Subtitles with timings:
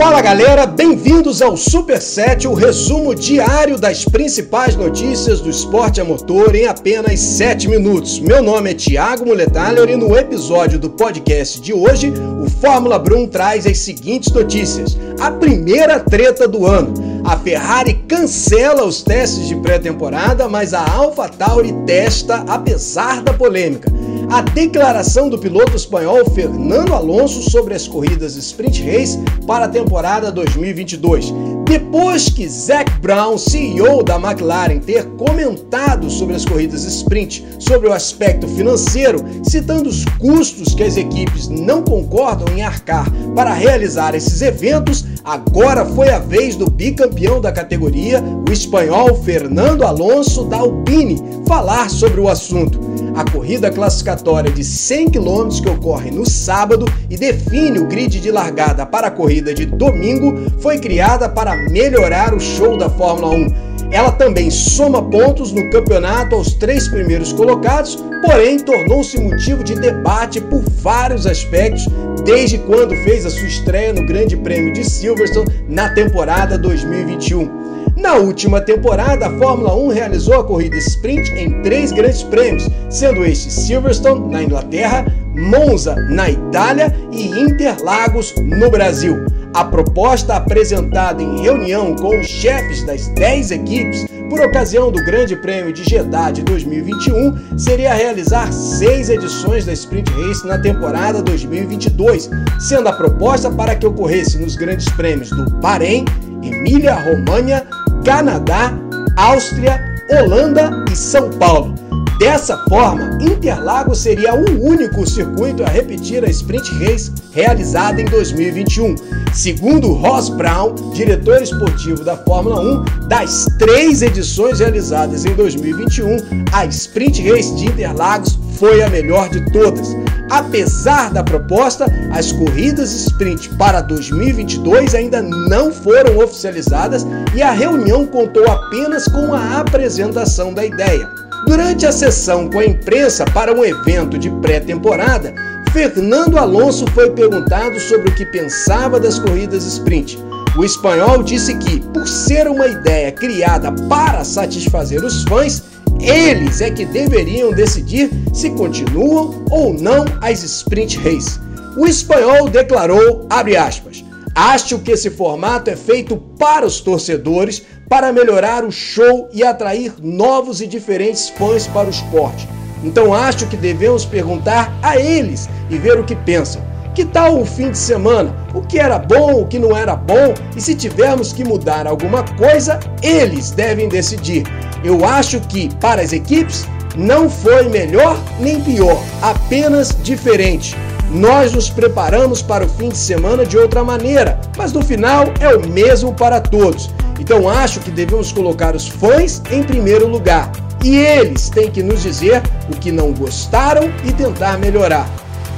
[0.00, 6.04] Fala galera, bem-vindos ao Super 7, o resumo diário das principais notícias do esporte a
[6.04, 8.18] motor em apenas 7 minutos.
[8.18, 12.10] Meu nome é Thiago Muletalher e no episódio do podcast de hoje,
[12.42, 14.96] o Fórmula Brum traz as seguintes notícias.
[15.20, 16.94] A primeira treta do ano.
[17.24, 23.90] A Ferrari cancela os testes de pré-temporada, mas a AlphaTauri testa apesar da polêmica
[24.30, 30.30] a declaração do piloto espanhol Fernando Alonso sobre as corridas Sprint Race para a temporada
[30.30, 31.34] 2022.
[31.70, 37.92] Depois que Zac Brown, CEO da McLaren, ter comentado sobre as corridas sprint, sobre o
[37.92, 44.42] aspecto financeiro, citando os custos que as equipes não concordam em arcar para realizar esses
[44.42, 51.22] eventos, agora foi a vez do bicampeão da categoria, o espanhol Fernando Alonso da Alpine,
[51.46, 52.89] falar sobre o assunto.
[53.14, 58.30] A corrida classificatória de 100 km que ocorre no sábado e define o grid de
[58.30, 63.70] largada para a corrida de domingo foi criada para melhorar o show da Fórmula 1.
[63.90, 70.40] Ela também soma pontos no campeonato aos três primeiros colocados, porém tornou-se motivo de debate
[70.40, 71.86] por vários aspectos
[72.24, 77.59] desde quando fez a sua estreia no Grande Prêmio de Silverstone na temporada 2021.
[78.00, 83.22] Na última temporada, a Fórmula 1 realizou a corrida sprint em três grandes prêmios, sendo
[83.22, 85.04] estes Silverstone, na Inglaterra,
[85.36, 89.18] Monza, na Itália e Interlagos, no Brasil.
[89.52, 95.36] A proposta apresentada em reunião com os chefes das 10 equipes por ocasião do Grande
[95.36, 102.30] Prêmio de Jeddah de 2021 seria realizar seis edições da Sprint Race na temporada 2022,
[102.60, 106.06] sendo a proposta para que ocorresse nos grandes prêmios do Bahrein,
[106.42, 107.66] Emília-Romagna,
[108.04, 108.72] Canadá,
[109.16, 111.74] Áustria, Holanda e São Paulo.
[112.18, 118.94] Dessa forma, Interlagos seria o único circuito a repetir a Sprint Race realizada em 2021.
[119.32, 126.18] Segundo Ross Brown, diretor esportivo da Fórmula 1, das três edições realizadas em 2021,
[126.52, 129.88] a Sprint Race de Interlagos foi a melhor de todas.
[130.30, 137.04] Apesar da proposta, as corridas sprint para 2022 ainda não foram oficializadas
[137.34, 141.10] e a reunião contou apenas com a apresentação da ideia.
[141.46, 145.34] Durante a sessão com a imprensa para um evento de pré-temporada,
[145.72, 150.16] Fernando Alonso foi perguntado sobre o que pensava das corridas sprint.
[150.56, 155.62] O espanhol disse que, por ser uma ideia criada para satisfazer os fãs,
[156.02, 161.38] eles é que deveriam decidir se continuam ou não as sprint race.
[161.76, 168.12] O espanhol declarou, abre aspas, Acho que esse formato é feito para os torcedores, para
[168.12, 172.48] melhorar o show e atrair novos e diferentes fãs para o esporte.
[172.84, 176.62] Então acho que devemos perguntar a eles e ver o que pensam.
[177.00, 178.36] Que tal o fim de semana?
[178.52, 180.34] O que era bom, o que não era bom?
[180.54, 184.44] E se tivermos que mudar alguma coisa, eles devem decidir.
[184.84, 190.76] Eu acho que, para as equipes, não foi melhor nem pior, apenas diferente.
[191.10, 195.56] Nós nos preparamos para o fim de semana de outra maneira, mas no final é
[195.56, 196.90] o mesmo para todos.
[197.18, 200.52] Então acho que devemos colocar os fãs em primeiro lugar.
[200.84, 205.08] E eles têm que nos dizer o que não gostaram e tentar melhorar.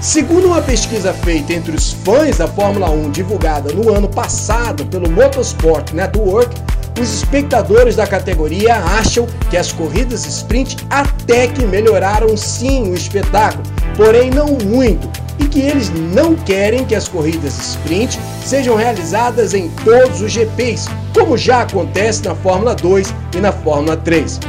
[0.02, 5.08] Segundo uma pesquisa feita entre os fãs da Fórmula 1 divulgada no ano passado pelo
[5.08, 6.60] Motorsport Network,
[7.00, 13.62] os espectadores da categoria acham que as corridas sprint até que melhoraram sim o espetáculo,
[13.96, 15.08] porém não muito,
[15.38, 20.88] e que eles não querem que as corridas sprint sejam realizadas em todos os GPs,
[21.14, 24.40] como já acontece na Fórmula 2 e na Fórmula 3.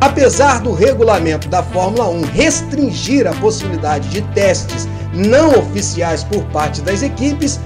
[0.00, 6.80] Apesar do regulamento da Fórmula 1 restringir a possibilidade de testes não oficiais por parte
[6.82, 7.60] das equipes,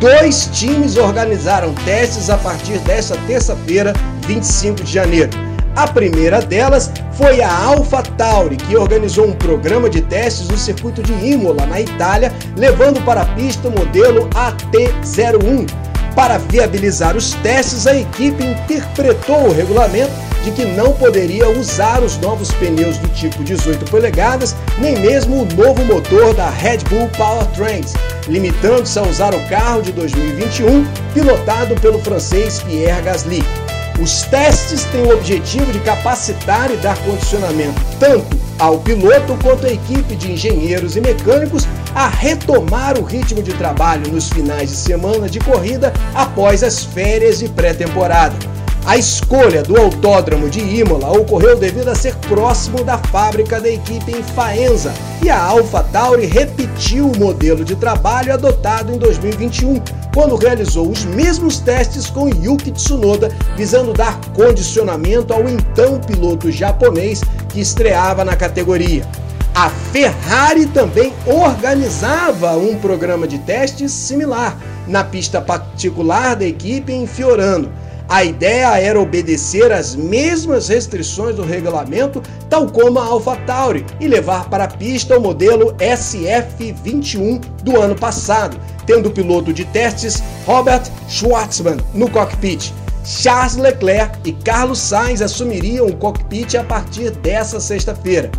[0.00, 3.92] dois times organizaram testes a partir desta terça-feira,
[4.26, 5.30] 25 de janeiro.
[5.76, 11.02] A primeira delas foi a Alpha Tauri, que organizou um programa de testes no circuito
[11.02, 15.83] de Imola, na Itália, levando para a pista o modelo AT01.
[16.14, 20.12] Para viabilizar os testes, a equipe interpretou o regulamento
[20.44, 25.54] de que não poderia usar os novos pneus do tipo 18 polegadas, nem mesmo o
[25.54, 27.94] novo motor da Red Bull Powertrains,
[28.28, 30.84] limitando-se a usar o carro de 2021,
[31.14, 33.63] pilotado pelo francês Pierre Gasly.
[34.00, 39.70] Os testes têm o objetivo de capacitar e dar condicionamento tanto ao piloto quanto à
[39.70, 45.28] equipe de engenheiros e mecânicos a retomar o ritmo de trabalho nos finais de semana
[45.28, 48.53] de corrida após as férias de pré-temporada.
[48.86, 54.12] A escolha do autódromo de Imola ocorreu devido a ser próximo da fábrica da equipe
[54.12, 54.92] em Faenza
[55.22, 59.80] e a AlphaTauri repetiu o modelo de trabalho adotado em 2021,
[60.12, 67.22] quando realizou os mesmos testes com Yuki Tsunoda, visando dar condicionamento ao então piloto japonês
[67.48, 69.08] que estreava na categoria.
[69.54, 77.06] A Ferrari também organizava um programa de testes similar na pista particular da equipe em
[77.06, 77.72] Fiorano.
[78.14, 84.48] A ideia era obedecer às mesmas restrições do regulamento, tal como a AlphaTauri, e levar
[84.48, 88.56] para a pista o modelo SF21 do ano passado,
[88.86, 92.72] tendo o piloto de testes Robert Schwartzman no cockpit.
[93.04, 98.30] Charles Leclerc e Carlos Sainz assumiriam o cockpit a partir dessa sexta-feira.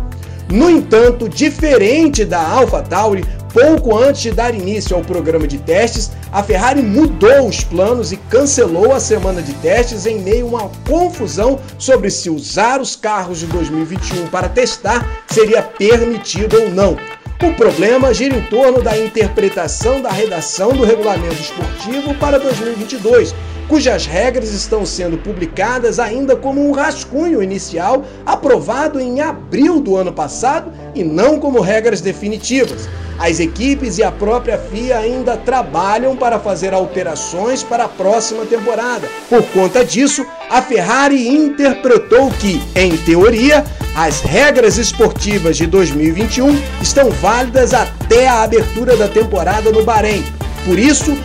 [0.50, 3.26] No entanto, diferente da AlphaTauri,
[3.56, 8.18] pouco antes de dar início ao programa de testes, a Ferrari mudou os planos e
[8.18, 13.38] cancelou a semana de testes em meio a uma confusão sobre se usar os carros
[13.38, 16.98] de 2021 para testar seria permitido ou não.
[17.42, 23.34] O problema gira em torno da interpretação da redação do regulamento esportivo para 2022,
[23.68, 30.12] cujas regras estão sendo publicadas ainda como um rascunho inicial aprovado em abril do ano
[30.12, 32.88] passado e não como regras definitivas.
[33.18, 39.08] As equipes e a própria FIA ainda trabalham para fazer alterações para a próxima temporada.
[39.28, 43.64] Por conta disso, a Ferrari interpretou que, em teoria,
[43.96, 50.22] as regras esportivas de 2021 estão válidas até a abertura da temporada no Bahrein.
[50.66, 51.16] Por isso,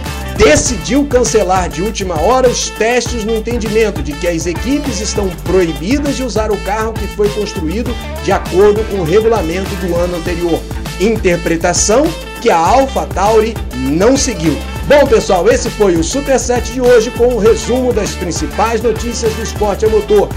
[0.44, 6.16] decidiu cancelar de última hora os testes no entendimento de que as equipes estão proibidas
[6.16, 10.60] de usar o carro que foi construído de acordo com o regulamento do ano anterior.
[11.00, 12.04] Interpretação
[12.42, 14.58] que a AlphaTauri não seguiu.
[14.88, 18.82] Bom, pessoal, esse foi o Super 7 de hoje com o um resumo das principais
[18.82, 20.28] notícias do esporte a motor.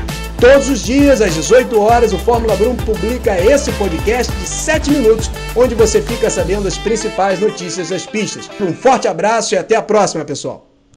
[0.44, 5.30] Todos os dias, às 18 horas, o Fórmula Brum publica esse podcast de 7 minutos,
[5.56, 8.50] onde você fica sabendo as principais notícias das pistas.
[8.60, 10.73] Um forte abraço e até a próxima, pessoal!